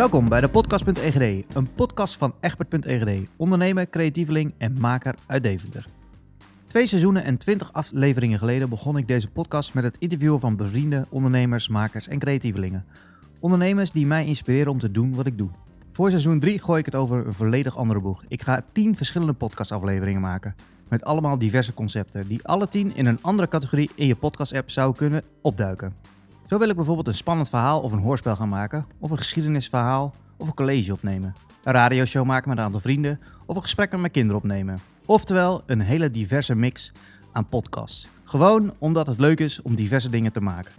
Welkom 0.00 0.28
bij 0.28 0.40
de 0.40 0.48
podcast.egd, 0.48 1.54
een 1.54 1.72
podcast 1.74 2.16
van 2.16 2.34
Egbert.egd, 2.40 3.30
ondernemer, 3.36 3.90
creatieveling 3.90 4.54
en 4.58 4.76
maker 4.80 5.14
uit 5.26 5.42
Deventer. 5.42 5.86
Twee 6.66 6.86
seizoenen 6.86 7.24
en 7.24 7.36
twintig 7.36 7.72
afleveringen 7.72 8.38
geleden 8.38 8.68
begon 8.68 8.96
ik 8.96 9.08
deze 9.08 9.28
podcast 9.28 9.74
met 9.74 9.84
het 9.84 9.96
interviewen 9.98 10.40
van 10.40 10.56
bevriende 10.56 11.06
ondernemers, 11.10 11.68
makers 11.68 12.08
en 12.08 12.18
creatievelingen. 12.18 12.84
Ondernemers 13.40 13.90
die 13.90 14.06
mij 14.06 14.26
inspireren 14.26 14.72
om 14.72 14.78
te 14.78 14.90
doen 14.90 15.14
wat 15.14 15.26
ik 15.26 15.38
doe. 15.38 15.50
Voor 15.92 16.10
seizoen 16.10 16.40
3 16.40 16.58
gooi 16.58 16.78
ik 16.78 16.86
het 16.86 16.94
over 16.94 17.26
een 17.26 17.32
volledig 17.32 17.76
andere 17.76 18.00
boeg. 18.00 18.24
Ik 18.28 18.42
ga 18.42 18.64
10 18.72 18.96
verschillende 18.96 19.32
podcastafleveringen 19.32 20.20
maken. 20.20 20.54
Met 20.88 21.04
allemaal 21.04 21.38
diverse 21.38 21.74
concepten, 21.74 22.28
die 22.28 22.46
alle 22.46 22.68
10 22.68 22.96
in 22.96 23.06
een 23.06 23.22
andere 23.22 23.48
categorie 23.48 23.90
in 23.94 24.06
je 24.06 24.16
podcast-app 24.16 24.70
zouden 24.70 24.96
kunnen 24.96 25.22
opduiken. 25.42 25.94
Zo 26.50 26.58
wil 26.58 26.68
ik 26.68 26.76
bijvoorbeeld 26.76 27.06
een 27.06 27.14
spannend 27.14 27.48
verhaal 27.48 27.80
of 27.80 27.92
een 27.92 27.98
hoorspel 27.98 28.36
gaan 28.36 28.48
maken, 28.48 28.86
of 28.98 29.10
een 29.10 29.18
geschiedenisverhaal 29.18 30.14
of 30.36 30.48
een 30.48 30.54
college 30.54 30.92
opnemen. 30.92 31.34
Een 31.64 31.72
radioshow 31.72 32.26
maken 32.26 32.48
met 32.48 32.58
een 32.58 32.64
aantal 32.64 32.80
vrienden, 32.80 33.20
of 33.46 33.56
een 33.56 33.62
gesprek 33.62 33.90
met 33.90 34.00
mijn 34.00 34.12
kinderen 34.12 34.40
opnemen. 34.40 34.80
Oftewel, 35.04 35.62
een 35.66 35.80
hele 35.80 36.10
diverse 36.10 36.54
mix 36.54 36.92
aan 37.32 37.48
podcasts. 37.48 38.08
Gewoon 38.24 38.74
omdat 38.78 39.06
het 39.06 39.18
leuk 39.18 39.40
is 39.40 39.62
om 39.62 39.74
diverse 39.74 40.10
dingen 40.10 40.32
te 40.32 40.40
maken. 40.40 40.72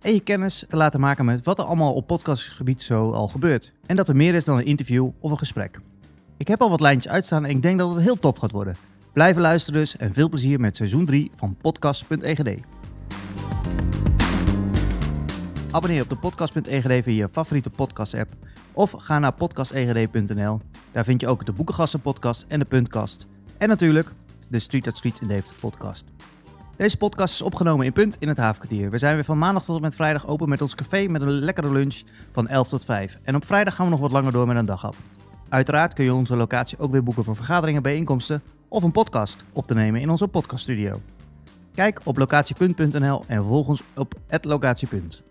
En 0.00 0.12
je 0.12 0.20
kennis 0.20 0.64
te 0.68 0.76
laten 0.76 1.00
maken 1.00 1.24
met 1.24 1.44
wat 1.44 1.58
er 1.58 1.64
allemaal 1.64 1.94
op 1.94 2.06
podcastgebied 2.06 2.82
zo 2.82 3.12
al 3.12 3.28
gebeurt. 3.28 3.72
En 3.86 3.96
dat 3.96 4.08
er 4.08 4.16
meer 4.16 4.34
is 4.34 4.44
dan 4.44 4.56
een 4.56 4.64
interview 4.64 5.08
of 5.18 5.30
een 5.30 5.38
gesprek. 5.38 5.80
Ik 6.36 6.48
heb 6.48 6.60
al 6.60 6.70
wat 6.70 6.80
lijntjes 6.80 7.12
uitstaan 7.12 7.44
en 7.44 7.50
ik 7.50 7.62
denk 7.62 7.78
dat 7.78 7.94
het 7.94 8.02
heel 8.02 8.16
tof 8.16 8.36
gaat 8.36 8.52
worden. 8.52 8.76
Blijven 9.12 9.42
luisteren 9.42 9.80
dus 9.80 9.96
en 9.96 10.14
veel 10.14 10.28
plezier 10.28 10.60
met 10.60 10.76
seizoen 10.76 11.06
3 11.06 11.30
van 11.34 11.56
podcast.egd. 11.60 12.79
Abonneer 15.72 16.02
op 16.02 16.08
de 16.08 16.16
podcast.egd 16.16 17.04
via 17.04 17.12
je 17.12 17.28
favoriete 17.28 17.70
podcast 17.70 18.14
app 18.14 18.32
of 18.72 18.90
ga 18.90 19.18
naar 19.18 19.32
podcastegd.nl. 19.32 20.60
Daar 20.92 21.04
vind 21.04 21.20
je 21.20 21.28
ook 21.28 21.46
de 21.46 21.52
Boekengasten 21.52 22.00
podcast 22.00 22.44
en 22.48 22.58
de 22.58 22.64
Puntkast. 22.64 23.26
En 23.58 23.68
natuurlijk 23.68 24.08
de 24.48 24.58
Street 24.58 24.86
at 24.86 24.96
Streets 24.96 25.20
in 25.20 25.28
Deventer 25.28 25.56
podcast. 25.60 26.04
Deze 26.76 26.96
podcast 26.96 27.34
is 27.34 27.42
opgenomen 27.42 27.86
in 27.86 27.92
Punt 27.92 28.16
in 28.18 28.28
het 28.28 28.36
Havenkwartier. 28.36 28.90
We 28.90 28.98
zijn 28.98 29.14
weer 29.14 29.24
van 29.24 29.38
maandag 29.38 29.64
tot 29.64 29.76
en 29.76 29.82
met 29.82 29.94
vrijdag 29.94 30.26
open 30.26 30.48
met 30.48 30.62
ons 30.62 30.74
café 30.74 31.06
met 31.08 31.22
een 31.22 31.30
lekkere 31.30 31.72
lunch 31.72 32.02
van 32.32 32.48
11 32.48 32.68
tot 32.68 32.84
5. 32.84 33.18
En 33.22 33.34
op 33.34 33.44
vrijdag 33.46 33.74
gaan 33.74 33.84
we 33.84 33.90
nog 33.90 34.00
wat 34.00 34.12
langer 34.12 34.32
door 34.32 34.46
met 34.46 34.56
een 34.56 34.64
daghap. 34.64 34.94
Uiteraard 35.48 35.94
kun 35.94 36.04
je 36.04 36.14
onze 36.14 36.36
locatie 36.36 36.78
ook 36.78 36.90
weer 36.90 37.02
boeken 37.02 37.24
voor 37.24 37.36
vergaderingen, 37.36 37.82
bijeenkomsten 37.82 38.42
of 38.68 38.82
een 38.82 38.92
podcast 38.92 39.44
op 39.52 39.66
te 39.66 39.74
nemen 39.74 40.00
in 40.00 40.10
onze 40.10 40.28
podcaststudio. 40.28 41.00
Kijk 41.74 42.00
op 42.04 42.16
locatiepunt.nl 42.16 43.24
en 43.26 43.42
volg 43.42 43.66
ons 43.66 43.82
op 43.94 44.14
@locatiepunt. 44.40 45.29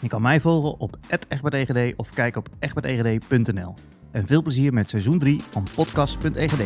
Je 0.00 0.08
kan 0.08 0.22
mij 0.22 0.40
volgen 0.40 0.78
op 0.80 0.96
@egbertegd 1.28 1.96
of 1.96 2.10
kijk 2.14 2.36
op 2.36 2.48
egbertegd.nl. 2.58 3.74
En 4.10 4.26
veel 4.26 4.42
plezier 4.42 4.72
met 4.72 4.90
seizoen 4.90 5.18
3 5.18 5.40
van 5.50 5.66
podcast.egd. 5.74 6.58